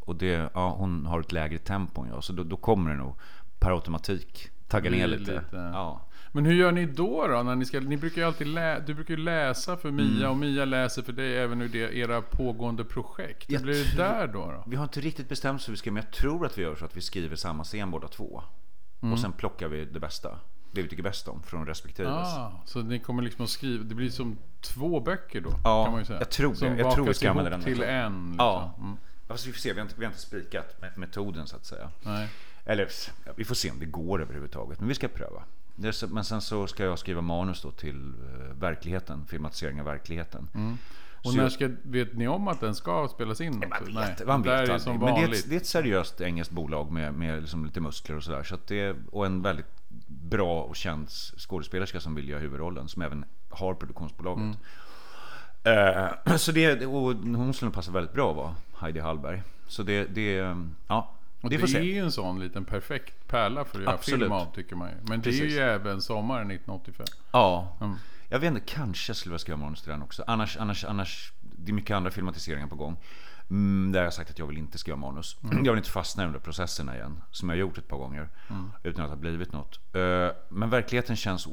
[0.00, 2.96] Och det, ja, hon har ett lägre tempo än jag, så då, då kommer det
[2.96, 3.14] nog
[3.58, 5.20] per automatik tagga ner lite.
[5.32, 6.06] lite- Ja.
[6.32, 7.26] Men hur gör ni då?
[7.26, 10.30] då när ni, ska, ni brukar alltid lä, du brukar ju läsa för Mia Mm.
[10.30, 13.50] och Mia läser för dig även ur det, era pågående projekt.
[13.50, 14.46] Hur Jag blir det där då?
[14.46, 14.64] då?
[14.66, 16.84] Vi har inte riktigt bestämt så vi ska, men jag tror att vi gör så
[16.84, 18.42] att vi skriver samma scen båda två.
[19.02, 19.12] Mm.
[19.12, 20.38] Och sen plockar vi det bästa.
[20.72, 22.08] Det vi tycker bäst om från respektive.
[22.10, 25.50] Ah, så ni kommer liksom att skriva, det blir som två böcker då?
[25.64, 26.18] Ja, kan man säga.
[26.18, 26.56] jag tror det.
[26.56, 28.26] Som Jag tror vi ska använda den till en.
[28.30, 28.34] Liksom.
[28.38, 28.74] Ja.
[28.80, 28.96] Mm.
[29.28, 31.64] Fast vi får se, vi har inte, vi har inte spikat med- metoden så att
[31.66, 31.90] säga.
[32.02, 32.28] Nej.
[32.64, 32.88] Eller
[33.36, 34.78] vi får se om det går överhuvudtaget.
[34.80, 35.42] Men vi ska pröva.
[35.76, 39.86] Det så- Men sen så ska jag skriva manus då till eh, verkligheten, filmatisering av
[39.86, 40.48] verkligheten.
[40.54, 40.78] Mm.
[41.24, 43.58] Och Så när ska, vet ni om att den ska spelas in?
[43.58, 45.00] Man vet, Nej, man vet är aldrig.
[45.00, 48.16] Men det är, ett, det är ett seriöst engelskt bolag med, med liksom lite muskler
[48.16, 48.42] och sådär.
[48.42, 49.66] Så det och en väldigt
[50.10, 52.88] bra och känd skådespelerska som vill göra huvudrollen.
[52.88, 54.44] Som även har produktionsbolaget.
[54.44, 54.56] Mm.
[56.26, 59.42] Eh, så det, och hon skulle passa väldigt bra att vara Heidi Hallberg.
[59.66, 60.56] Så det, det
[60.88, 61.14] ja.
[61.40, 64.20] Och Det det är ju en sån liten perfekt pärla för att göra Absolut.
[64.20, 64.94] film av tycker man ju.
[65.02, 65.52] Men det är Precis.
[65.52, 67.06] ju även sommaren 1985.
[67.32, 67.76] Ja.
[67.80, 67.96] Mm.
[68.28, 70.24] Jag vet inte, kanske skulle jag skriva manus till den också.
[70.26, 72.96] Annars, annars, annars, det är mycket andra filmatiseringar på gång.
[73.50, 75.36] Mm, där jag sagt att jag vill inte skriva manus.
[75.44, 75.64] Mm.
[75.64, 77.22] Jag vill inte fastna där processerna igen.
[77.30, 78.28] Som jag har gjort ett par gånger.
[78.82, 79.80] Utan att det har blivit något.
[79.92, 81.48] Eh, Men verkligheten känns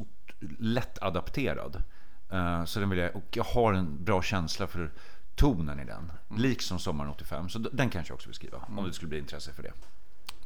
[0.60, 1.84] lätt adapterad.
[2.32, 4.92] Eh, Så den vill jag, och jag har en bra känsla för
[5.36, 6.12] tonen i den.
[6.30, 6.42] Mm.
[6.42, 7.50] Liksom sommaren 85.
[7.50, 8.58] Så den kanske jag också vill skriva.
[8.78, 9.74] Om det skulle bli intresse för det.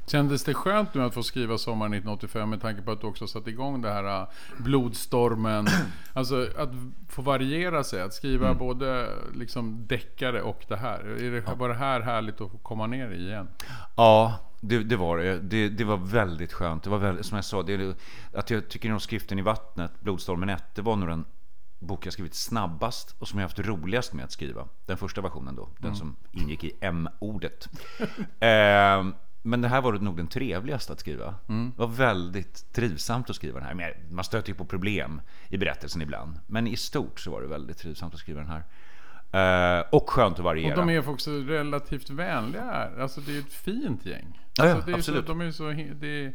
[0.06, 3.28] Kändes det skönt nu att få skriva sommaren 1985 med tanke på att du också
[3.28, 5.68] satt igång det här äh, blodstormen?
[6.14, 6.70] Alltså att
[7.10, 8.58] få variera sig, att skriva Mm.
[8.58, 11.00] både liksom deckare och det här.
[11.00, 13.48] Är det, Var det här härligt att komma ner i igen?
[13.96, 15.40] Ja, det, det var det.
[15.40, 15.70] det.
[15.70, 16.84] Det var väldigt skönt.
[16.84, 17.96] Det var väldigt, som jag sa, det,
[18.34, 21.26] att jag tycker nog Skriften i vattnet, Blodstormen 1, det var nog den
[21.80, 24.68] bok jag skrivit snabbast och som jag haft roligast med att skriva.
[24.86, 27.70] Den första versionen då, den som ingick i M-ordet.
[28.40, 29.06] eh,
[29.42, 31.36] men det här var nog den trevligaste att skriva.
[31.48, 33.74] Det var väldigt trivsamt att skriva den här.
[33.74, 36.40] Men man stöter ju på problem i berättelsen ibland.
[36.48, 38.64] Men i stort så var det väldigt trivsamt att skriva den här.
[39.34, 40.80] Eh, och skönt att variera.
[40.80, 42.90] Och de är också relativt vänliga.
[43.00, 44.40] Alltså det är ett fint gäng.
[44.58, 45.26] Ja, ja, alltså, det är absolut.
[45.26, 45.64] Så, de är så,
[46.00, 46.34] det, är,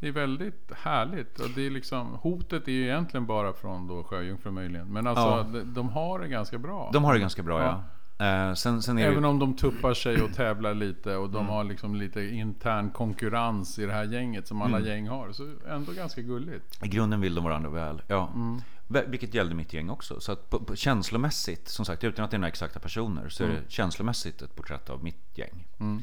[0.00, 1.40] det är väldigt härligt.
[1.40, 4.86] Och det är liksom, hotet är ju egentligen bara från då Sjöjungfrun möjligen.
[4.92, 5.42] Men alltså Ja.
[5.52, 6.90] de, de har det ganska bra.
[6.92, 7.82] De har det ganska bra, ja.
[8.18, 11.48] Eh, sen, sen Även om de tuppar sig och tävlar lite och de Mm.
[11.48, 14.88] har liksom lite intern konkurrens i det här gänget som alla Mm.
[14.88, 15.32] gäng har.
[15.32, 16.84] Så ändå ganska gulligt.
[16.84, 18.02] I grunden vill de varandra väl.
[18.06, 18.30] Ja.
[18.34, 18.60] Mm.
[18.88, 20.20] Vil- Vilket gällde mitt gäng också.
[20.20, 23.44] Så att på, på, känslomässigt, som sagt utan att det är några exakta personer, så
[23.44, 25.66] är det känslomässigt ett porträtt av mitt gäng.
[25.80, 26.02] Mm.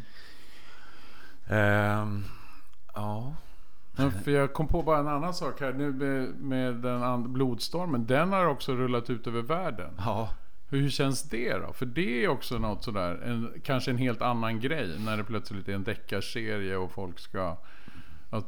[1.47, 2.23] Ehm,
[2.95, 3.35] ja.
[4.23, 8.05] För jag kom på bara en annan sak här nu med, med den blodstormen.
[8.05, 9.93] Den har också rullat ut över världen.
[9.97, 10.29] ja.
[10.77, 11.73] Hur känns det då?
[11.73, 14.99] För det är också något sådär, en, kanske en helt annan grej.
[14.99, 17.57] När det plötsligt är en deckarserie och folk ska...
[18.29, 18.45] Att,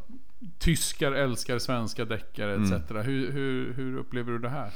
[0.59, 2.91] tyskar älskar svenska deckare etc.
[2.91, 3.05] Mm.
[3.05, 4.71] Hur, hur, hur upplever du det här?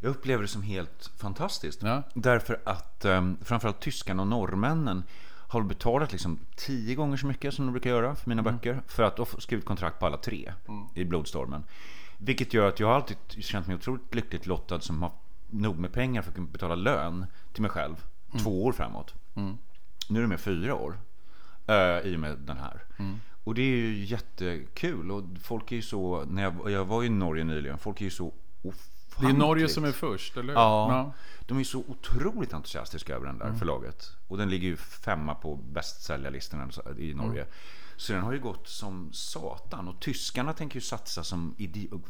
[0.00, 1.82] Jag upplever det som helt fantastiskt.
[1.82, 2.02] Ja.
[2.14, 5.02] Därför att um, framförallt tyskarna och norrmännen
[5.48, 8.80] har betalat liksom tio gånger så mycket som de brukar göra för mina böcker.
[8.86, 10.52] För att ha skrivit kontrakt på alla tre
[10.94, 11.64] i Blodstormen.
[12.18, 15.12] Vilket gör att jag har alltid känt mig otroligt lyckligt lottad som har
[15.50, 18.04] nog med pengar för att kunna betala lön till mig själv
[18.42, 19.14] två år framåt.
[20.08, 20.98] Nu är det med fyra år
[21.66, 22.82] eh, i och med den här.
[23.44, 25.10] Och det är ju jättekul.
[25.10, 28.10] Och folk är ju så, när jag, jag var i Norge nyligen, folk är ju
[28.10, 28.32] så
[28.62, 30.60] Det är Norge ofantligt- som är först, eller hur?
[30.60, 31.12] Ja,
[31.46, 34.16] de är så otroligt entusiastiska över den där förlaget.
[34.28, 37.46] Och den ligger ju femma på bästsäljarlistorna i Norge.
[38.00, 39.88] Så den har ju gått som satan.
[39.88, 41.54] Och tyskarna tänker ju satsa som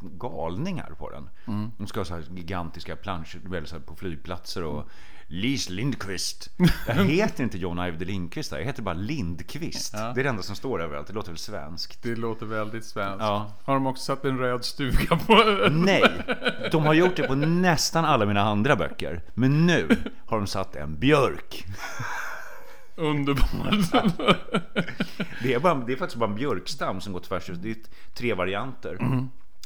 [0.00, 1.28] galningar på den.
[1.78, 4.88] De ska ha så här gigantiska planscher på flygplatser och
[5.26, 6.50] Lis Lindqvist.
[6.86, 8.58] Jag heter inte John Ajvide Lindqvist där.
[8.58, 9.92] Jag heter bara Lindqvist.
[9.96, 10.12] Ja.
[10.14, 11.06] Det är det enda som står överallt.
[11.06, 12.02] Det låter väl svenskt.
[12.02, 13.20] Det låter väldigt svenskt.
[13.20, 13.52] Ja.
[13.64, 15.34] Har de också satt en röd stuga på
[15.70, 16.02] Nej,
[16.72, 19.22] de har gjort det på nästan alla mina andra böcker.
[19.34, 19.88] Men nu
[20.26, 21.66] har de satt en björk.
[23.00, 23.92] Underbart.
[25.42, 27.60] Det är, bara, det är faktiskt bara en björkstam som går tvärs över.
[27.62, 27.76] Det är
[28.14, 28.96] tre varianter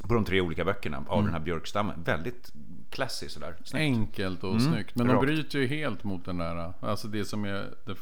[0.09, 2.03] på de tre olika böckerna av den här björkstammen.
[2.05, 2.53] Väldigt
[2.90, 3.55] classy sådär.
[3.64, 3.75] Snyggt.
[3.75, 4.97] Enkelt och snyggt.
[4.97, 5.27] Men de rakt.
[5.27, 7.97] bryter ju helt mot den där, alltså det som är det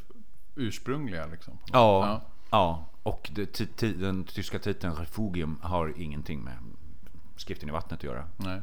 [0.57, 1.59] ursprungliga liksom.
[1.73, 2.89] Ja, ja.
[3.03, 6.55] och det, den tyska titeln Refugium har ingenting med
[7.37, 8.25] skriften i vattnet att göra.
[8.37, 8.63] Nej.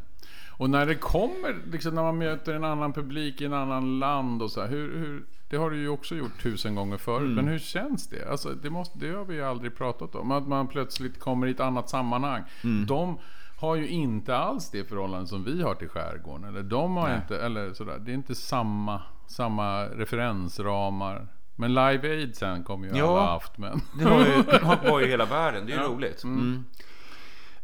[0.59, 4.41] Och när det kommer, liksom när man möter en annan publik i en annan land
[4.41, 7.21] och så här, hur, hur, det har du ju också gjort tusen gånger förut.
[7.21, 7.35] Mm.
[7.35, 8.29] Men hur känns det?
[8.31, 10.31] Alltså, det, måste, det har vi ju aldrig pratat om.
[10.31, 12.43] Att man plötsligt kommer i ett annat sammanhang.
[12.63, 12.85] Mm.
[12.85, 13.17] De
[13.59, 16.43] har ju inte alls det förhållande som vi har till skärgården.
[16.43, 17.17] Eller de har Nej.
[17.21, 17.99] inte, eller sådär.
[17.99, 21.27] Det är inte samma, samma referensramar.
[21.55, 23.05] Men Live Aid sen kommer ju Ja.
[23.19, 23.57] alla haft.
[23.57, 23.81] Men...
[23.99, 24.43] Det har ju,
[24.91, 26.23] var ju hela världen, det är ju roligt.
[26.23, 26.65] Mm.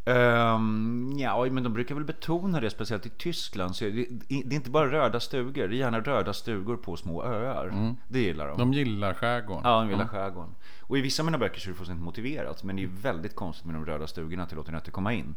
[0.06, 3.76] Ehm, ja, men de brukar väl betona det, speciellt i Tyskland.
[3.76, 3.92] Så det,
[4.28, 7.96] det är inte bara röda stugor, det är gärna röda stugor på små öar.
[8.08, 8.58] Det gillar de.
[8.58, 9.62] De gillar skärgården.
[9.72, 10.56] Ja, de gillar skärgården.
[10.82, 12.64] Och i vissa av mina böcker så är det fullständigt motiverat.
[12.64, 15.36] Men det är väldigt konstigt med de röda stugorna att det låter inte komma in.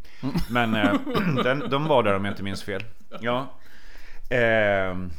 [0.51, 0.93] Men eh,
[1.45, 2.85] den, de var där om jag inte minns fel.
[3.21, 3.47] Ja.
[4.31, 5.11] Ehm,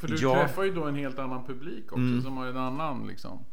[0.00, 0.32] För du Ja.
[0.34, 0.46] Mm.
[0.46, 2.22] träffar ju då en helt annan publik också.
[2.22, 3.44] Som har en annan liksom.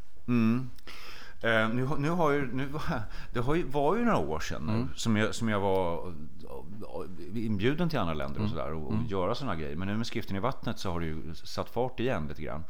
[1.43, 2.69] Eh, nu, har- nu har ju, nu,
[3.33, 7.45] det har ju, var ju några år sedan nu, som, jag, som jag var eh,
[7.45, 9.75] inbjuden till andra länder och sådär och, och göra sådana grejer.
[9.75, 12.63] Men nu med skriften i vattnet så har det ju satt fart igen lite grann.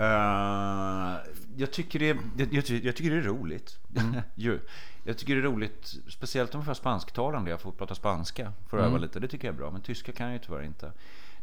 [0.00, 1.16] Eh,
[1.56, 3.78] jag, tycker det, jag, jag, jag tycker det är roligt.
[4.34, 4.60] ju.
[5.04, 7.50] Jag tycker det är roligt, speciellt om jag får spansktalande.
[7.50, 9.20] Jag får prata spanska för att öva lite.
[9.20, 9.70] Det tycker jag är bra.
[9.70, 10.92] Men tyska kan jag ju tyvärr inte.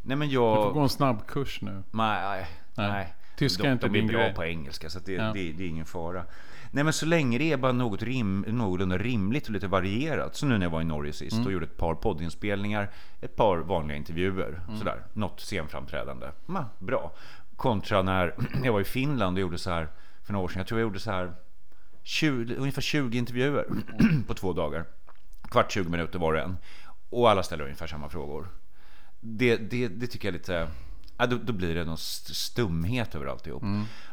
[0.02, 0.56] Nej men jag...
[0.58, 1.82] Du får gå en snabbkurs nu.
[1.90, 2.90] Nej, Nej.
[2.90, 3.14] nej.
[3.36, 4.34] Tyska de, är inte de är din bra grej.
[4.34, 5.22] på engelska så det, Ja.
[5.32, 6.24] det, det är ingen fara.
[6.70, 10.36] Nej men så länge det är bara något rim, någorlunda rimligt och lite varierat.
[10.36, 11.46] Så nu när jag var i Norge sist Mm.
[11.46, 14.78] och gjorde ett par poddinspelningar, ett par vanliga intervjuer, Mm.
[14.78, 15.02] sådär.
[15.12, 16.26] Något scenframträdande.
[16.46, 17.12] Ma, bra.
[17.56, 19.88] Kontra när jag var i Finland och gjorde så här
[20.22, 20.58] för några år sedan.
[20.60, 21.32] Jag tror jag gjorde så här
[22.02, 23.66] 20, ungefär 20 intervjuer
[24.26, 24.84] på två dagar.
[25.50, 26.56] Kvart 20 minuter var det en.
[27.10, 28.46] Och alla ställer ungefär samma frågor
[29.20, 30.68] det, det, det tycker jag är lite...
[31.16, 33.62] Ja, då, då blir det någon st- stumhet över alltihop.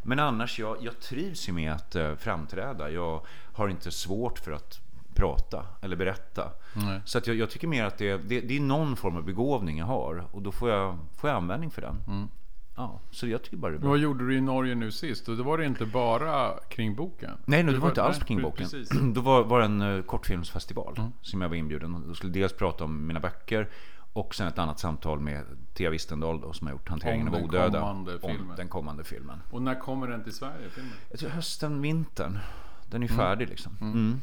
[0.03, 2.91] Men annars, jag, jag trivs ju med att uh, framträda.
[2.91, 3.21] Jag
[3.53, 4.79] har inte svårt för att
[5.15, 6.51] prata eller berätta.
[6.75, 7.01] Nej.
[7.05, 9.77] Så att jag, jag tycker mer att det, det, det är någon form av begåvning
[9.77, 10.27] jag har.
[10.31, 12.29] Och då får jag, får jag användning för den.
[12.75, 13.89] Ja, så jag tycker bara det är bra.
[13.89, 15.27] vad gjorde du i Norge nu sist?
[15.29, 17.31] Och det var det inte bara kring boken?
[17.45, 18.57] Nej, nej, det var inte alls kring boken.
[18.69, 18.89] Precis.
[19.13, 22.03] Då var, var det en uh, kortfilmsfestival som jag var inbjuden.
[22.07, 23.69] Då skulle dels prata om mina böcker
[24.13, 27.39] och sen ett annat samtal med Thea Wistendal då, som har gjort Hanteringen Om av
[27.39, 27.79] den odöda.
[27.79, 28.55] kommande om filmen.
[28.57, 29.41] den kommande filmen.
[29.51, 30.69] Och när kommer den till Sverige?
[30.69, 31.31] Filmen?
[31.31, 32.39] Hösten, vintern.
[32.89, 33.77] Den är ju färdig liksom.
[33.81, 34.19] Mm.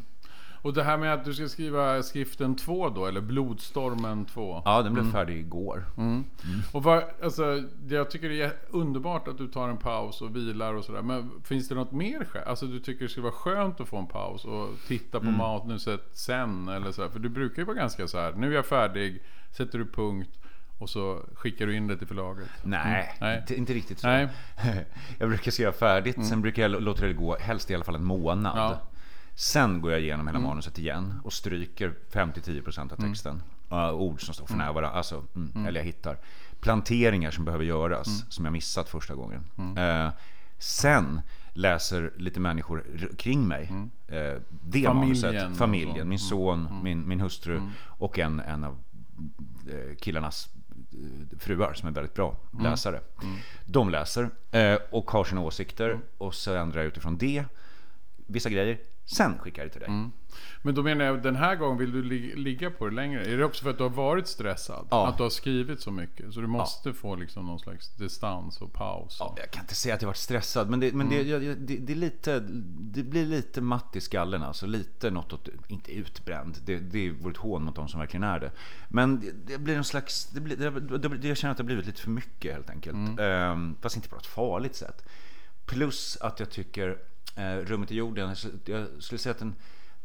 [0.62, 4.62] Och det här med att du ska skriva skriften 2 då, eller Blodstormen 2.
[4.64, 5.85] Ja, den blev färdig igår.
[6.73, 10.75] Och vad, alltså, jag tycker det är underbart att du tar en paus och vilar
[10.75, 11.03] och sådär.
[11.03, 12.42] Men finns det något mer skäl?
[12.46, 16.09] Alltså du tycker det skulle vara skönt att få en paus och titta på manuset
[16.12, 17.09] sen eller så här.
[17.09, 18.33] För du brukar ju vara ganska så här.
[18.33, 19.23] nu är jag färdig,
[19.57, 20.31] sätter du punkt
[20.79, 22.49] och så skickar du in det till förlaget.
[22.62, 23.38] Nej, Nej.
[23.38, 24.07] Inte, inte riktigt så.
[24.07, 24.29] Nej.
[25.18, 28.05] jag brukar skriva färdigt, sen brukar jag låta det gå helst i alla fall en
[28.05, 28.59] månad.
[28.59, 28.81] Ja.
[29.40, 33.42] Sen går jag igenom hela manuset igen och stryker 5-10% av texten.
[33.72, 36.18] Uh, ord som står för nära varandra, alltså, mm, eller jag hittar.
[36.61, 39.44] Planteringar som behöver göras, som jag missat första gången.
[39.76, 40.11] Eh,
[40.59, 41.20] sen
[41.53, 42.85] läser lite människor
[43.18, 43.72] kring mig
[44.09, 44.16] eh,
[44.64, 45.57] det Familjen manuset.
[45.57, 48.79] Familjen, min son, min, min hustru och en, en av
[49.68, 50.48] eh, killarnas
[50.92, 53.00] eh, fruar som är väldigt bra läsare.
[53.64, 57.44] De läser eh, och har sina åsikter och så ändrar jag utifrån det.
[58.26, 58.79] Vissa grejer.
[59.16, 59.90] Sen skickar jag det till dig.
[60.62, 63.25] Men då menar jag, den här gången vill du li- ligga på det längre.
[63.25, 64.87] Är det också för att du har varit stressad?
[64.90, 65.09] Ja.
[65.09, 66.35] Att du har skrivit så mycket?
[66.35, 69.16] Så du måste få liksom någon slags distans och paus?
[69.20, 71.57] Ja, jag kan inte säga att jag varit stressad, men, det, men det, jag, jag-
[71.57, 72.40] det, det, är lite,
[72.81, 74.42] det blir lite matt i skallen.
[74.42, 78.25] Alltså lite något åt, inte utbränd, det, det vore ett hån mot de som verkligen
[78.25, 78.53] är det.
[78.88, 81.66] Men det, det blir en slags, det blir, det, det, jag känner att det har
[81.66, 82.96] blivit lite för mycket helt enkelt.
[83.20, 85.05] Ehm, fast inte på ett farligt sätt.
[85.66, 86.99] Plus att jag tycker
[87.64, 88.29] Rummet i jorden,
[88.64, 89.55] jag skulle- säga att den,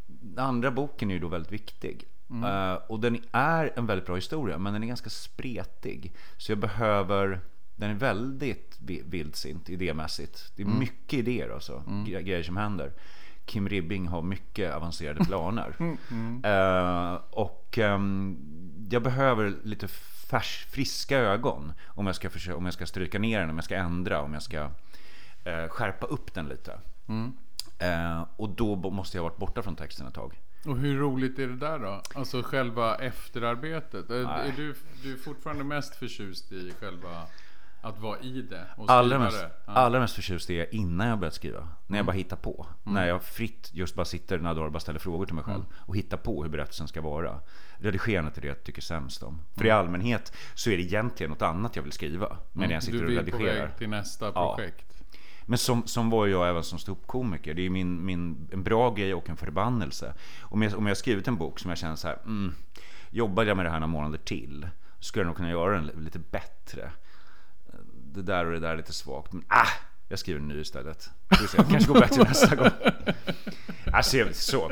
[0.08, 2.08] den andra boken är ju då väldigt viktig.
[2.46, 6.14] Eh, och den är en väldigt bra historia, men den är ganska spretig.
[6.38, 7.40] Så jag behöver,
[7.76, 10.52] den är väldigt vi- vildsint idémässigt.
[10.56, 12.94] Det är mycket idéer alltså, gre- grejer som händer.
[13.46, 15.76] Kim Ribbing har mycket avancerade planer.
[16.44, 18.38] Eh, och ehm,
[18.92, 19.88] jag behöver lite
[20.30, 23.66] färs, friska ögon om jag, ska försöka, om jag ska stryka ner den, om jag
[23.66, 24.70] ska ändra, om jag ska
[25.44, 26.80] eh, skärpa upp den lite.
[27.80, 30.42] Eh, och då måste jag ha varit borta från texten ett tag.
[30.66, 32.02] Och hur roligt är det där då?
[32.16, 34.10] Alltså själva efterarbetet?
[34.10, 37.22] Är, är du, du är fortfarande mest förtjust i själva
[37.82, 39.52] att vara i det och Allra mest, det?
[39.66, 39.72] Ja.
[39.74, 41.68] allra mest förtjust är jag innan jag börjat skriva.
[41.88, 42.68] När jag bara hittar på.
[42.84, 45.64] När jag fritt just bara sitter några dagar och bara ställer frågor till mig själv.
[45.76, 47.40] Och hittar på hur berättelsen ska vara.
[47.78, 49.42] Redigerandet är det jag tycker sämst om.
[49.56, 52.38] För i allmänhet så är det egentligen något annat jag vill skriva.
[52.54, 53.68] Medan jag sitter du och vill på redigerar.
[53.68, 54.60] väg till nästa Ja.
[55.46, 57.54] Men som, som var jag även som ståuppkomiker.
[57.54, 60.14] Det är min, min, en bra grej och en förbannelse.
[60.42, 62.54] Om jag, om jag skrivit en bok som jag känner så här, mm,
[63.16, 64.68] Jobbade jag med det här några månader till,
[65.00, 66.92] skulle jag nog kunna göra den lite bättre.
[68.14, 69.68] Det där och det där är lite svagt, men ah,
[70.10, 71.10] jag skriver en ny istället.
[71.30, 72.70] Det kanske går bättre nästa gång.
[73.94, 74.72] Alltså, så.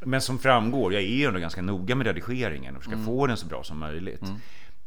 [0.00, 3.06] Men som framgår, jag är ju ändå ganska noga med redigeringen och försöker mm.
[3.06, 4.22] få den så bra som möjligt.
[4.22, 4.36] Mm.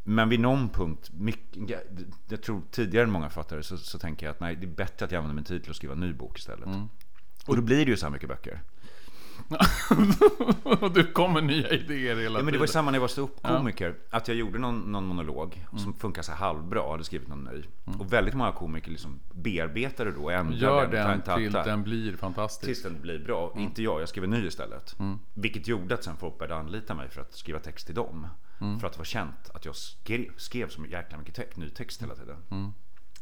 [0.02, 1.86] Men vid någon punkt, mycket,
[2.28, 5.04] jag tror tidigare än många fattare, så, så tänker jag att nej, det är bättre
[5.04, 6.66] att jag använder min tid till att skriva en ny bok istället.
[6.66, 6.88] Mm.
[7.46, 8.60] Och då blir det ju så här mycket böcker.
[10.80, 12.32] och du kommer nya idéer hela tiden.
[12.32, 13.94] Ja, men det var ju samma när jag var ståuppkomiker.
[14.10, 14.16] Ja.
[14.16, 15.84] Att jag gjorde någon, någon monolog mm.
[15.84, 17.62] som funkar så halvbra, hade skrivit någon ny.
[17.86, 18.00] Mm.
[18.00, 22.66] Och väldigt många komiker liksom bearbetade då, ändrade Gör den, den till den blir fantastisk.
[22.66, 23.50] Tills den blir bra.
[23.52, 23.64] Mm.
[23.64, 24.98] Inte jag, jag skrev en ny istället.
[24.98, 25.18] Mm.
[25.34, 28.26] Vilket gjorde att sen folk började anlita mig för att skriva text till dem.
[28.60, 28.80] Mm.
[28.80, 32.02] För att det var känt att jag skrev, skrev så jäkla mycket text, ny text
[32.02, 32.36] hela tiden.
[32.50, 32.72] Mm.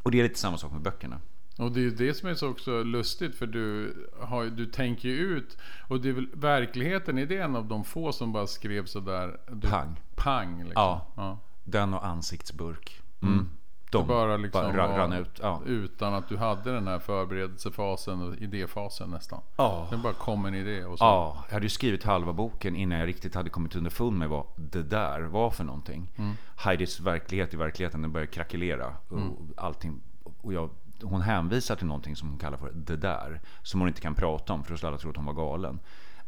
[0.03, 1.21] Och det är lite samma sak med böckerna.
[1.59, 5.09] Och det är ju det som är så också lustigt för du, har, du tänker
[5.09, 8.47] ju ut och det är väl verkligheten, är det en av de få som bara
[8.47, 9.41] skrev sådär?
[9.49, 10.01] Du, pang.
[10.15, 10.73] Pang liksom.
[10.75, 11.07] Ja.
[11.17, 11.39] ja.
[11.65, 13.01] Den och ansiktsburk.
[13.23, 13.49] Mm.
[13.91, 15.39] De bara liksom bara rann ut.
[15.43, 15.63] Ja.
[15.67, 19.41] Utan att du hade den här förberedelsefasen och idéfasen nästan.
[19.57, 19.87] Ja.
[19.91, 21.05] Det bara kom en idé och så.
[21.05, 24.45] Ja, jag hade ju skrivit halva boken innan jag riktigt hade kommit underfund med vad
[24.57, 26.13] det där var för någonting.
[26.17, 26.35] Mm.
[26.57, 28.95] Heidis verklighet i verkligheten, den började krackelera.
[29.09, 29.33] Och mm.
[29.57, 30.01] allting.
[30.41, 30.71] Och jag
[31.03, 33.41] hon hänvisar till någonting som hon kallar för det där.
[33.63, 35.81] Som hon inte kan prata om för skulle alla tro att hon var galen.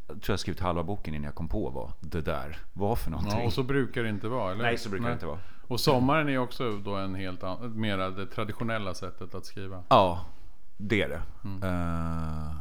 [0.09, 3.11] Jag tror jag skrivit halva boken innan jag kom på vad det där var för
[3.11, 3.39] någonting.
[3.39, 4.63] Ja, och så brukar det inte vara, eller?
[4.63, 5.11] Nej, så brukar Nej.
[5.11, 5.39] det inte vara.
[5.71, 9.83] Och sommaren är också då en helt annan, mera det traditionella sättet att skriva.
[9.89, 10.25] Ja,
[10.77, 11.23] det är det.
[11.45, 11.63] Mm.
[11.63, 12.57] Uh,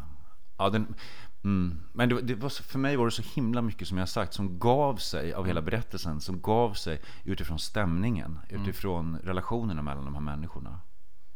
[0.57, 0.95] ja, den,
[1.43, 1.79] mm.
[1.93, 4.59] Men det, det, var, för mig var det så himla mycket som jag sagt som
[4.59, 6.21] gav sig av hela berättelsen.
[6.21, 8.61] Som gav sig utifrån stämningen, mm.
[8.61, 10.79] utifrån relationerna mellan de här människorna.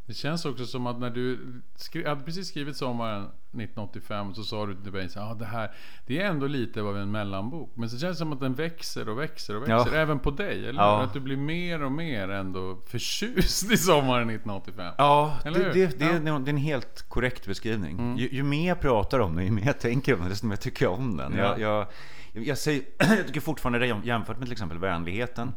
[0.06, 1.38] Det känns också som att när du
[1.76, 5.70] skri- hade precis skrivit sommaren 1985 så sa du till mig att ah, det här
[6.06, 7.72] det är ändå lite av en mellanbok.
[7.74, 9.94] Men så känns det som att den växer och växer och växer.
[9.94, 10.00] Ja.
[10.00, 11.02] Även på dig, eller ja.
[11.02, 14.94] Att du blir mer och mer ändå förtjust i sommaren 1985.
[14.98, 16.18] Ja, det, det, det, ja.
[16.18, 17.98] det, är en helt korrekt beskrivning.
[17.98, 18.16] Mm.
[18.16, 20.56] Ju, ju, mer jag pratar om den, ju mer jag tänker om den, desto mer
[20.56, 21.34] tycker jag om den.
[21.36, 21.86] Jag, jag,
[22.32, 25.52] jag, säger, jag tycker fortfarande jämfört med till exempel Vänligheten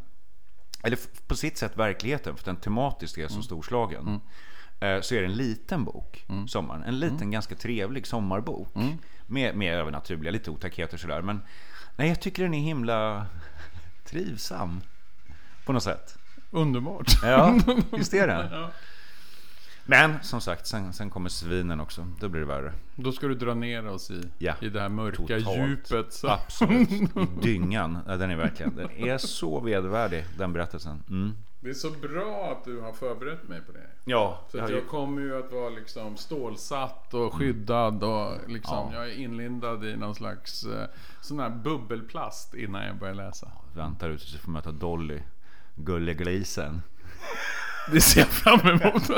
[0.88, 3.43] eller på sitt sätt verkligheten, för den tematiskt är så mm.
[3.43, 4.02] storslagen.
[4.02, 4.19] Mm.
[4.80, 6.47] Eh, så är det en liten bok, mm.
[6.47, 6.84] Sommaren.
[6.84, 7.32] En liten, mm.
[7.32, 8.76] ganska trevlig sommarbok.
[8.76, 8.97] Mm.
[9.28, 11.21] Med, med övernaturliga, lite otäckheter sådär.
[11.21, 11.41] Men
[11.95, 13.26] nej, jag tycker den är himla
[14.06, 14.82] trivsam.
[15.65, 16.17] På något sätt.
[16.52, 17.23] Underbart.
[17.23, 17.60] Ja,
[17.91, 18.52] visst är den.
[18.52, 18.71] ja.
[19.89, 22.08] Men som sagt, sen, sen kommer svinen också.
[22.19, 22.73] Då blir det värre.
[22.95, 25.58] Då ska du dra ner oss i, ja, i det här mörka totalt.
[25.58, 26.13] djupet.
[26.13, 26.28] Så.
[26.28, 26.89] Absolut.
[26.91, 27.08] I
[27.41, 28.00] dyngan.
[28.08, 31.04] Ja, den är verkligen, den är så vedervärdig, den berättelsen.
[31.10, 31.34] Mm.
[31.60, 33.88] Det är så bra att du har förberett mig på det.
[34.06, 34.45] Ja.
[34.52, 38.93] Så att jag kommer ju att vara liksom stålsatt och skyddad och liksom, ja.
[38.93, 40.88] jag är inlindad i någon slags eh,
[41.21, 43.52] sån här bubbelplast innan jag börjar läsa.
[43.76, 45.19] Väntar ut tills du får möta Dolly,
[45.76, 46.82] gulleglisen.
[47.91, 49.10] Det ser jag fram emot.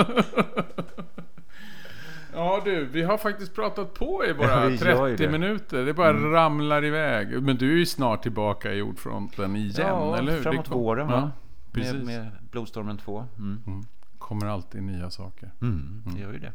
[2.33, 5.85] Ja du, vi har faktiskt pratat på i bara ja, 30 minuter.
[5.85, 6.31] Det bara mm.
[6.31, 7.43] ramlar iväg.
[7.43, 10.41] Men du är ju snart tillbaka i ordfronten igen, ja, eller hur?
[10.41, 11.31] framåt våren va?
[11.71, 11.93] Precis.
[11.93, 13.25] Med, med Blodstormen 2.
[13.37, 13.61] Mm.
[13.67, 13.83] Mm.
[14.17, 15.51] Kommer alltid nya saker.
[15.61, 16.53] Mm, det gör ju det.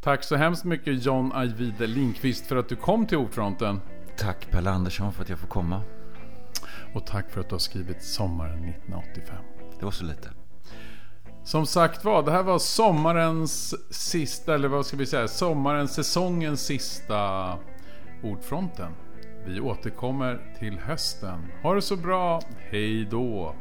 [0.00, 3.80] Tack så hemskt mycket John Ajvide Linkvist för att du kom till Ordfronten.
[4.16, 5.82] Tack Pelle Andersson för att jag får komma.
[6.94, 9.36] Och tack för att du har skrivit Sommaren 1985.
[9.78, 10.30] Det var så lite.
[11.44, 16.60] Som sagt var, det här var sommarens sista, eller vad ska vi säga, sommarens, säsongens
[16.60, 17.52] sista
[18.22, 18.92] Ordfronten.
[19.46, 21.46] Vi återkommer till hösten.
[21.62, 23.54] Ha det så bra, hej då!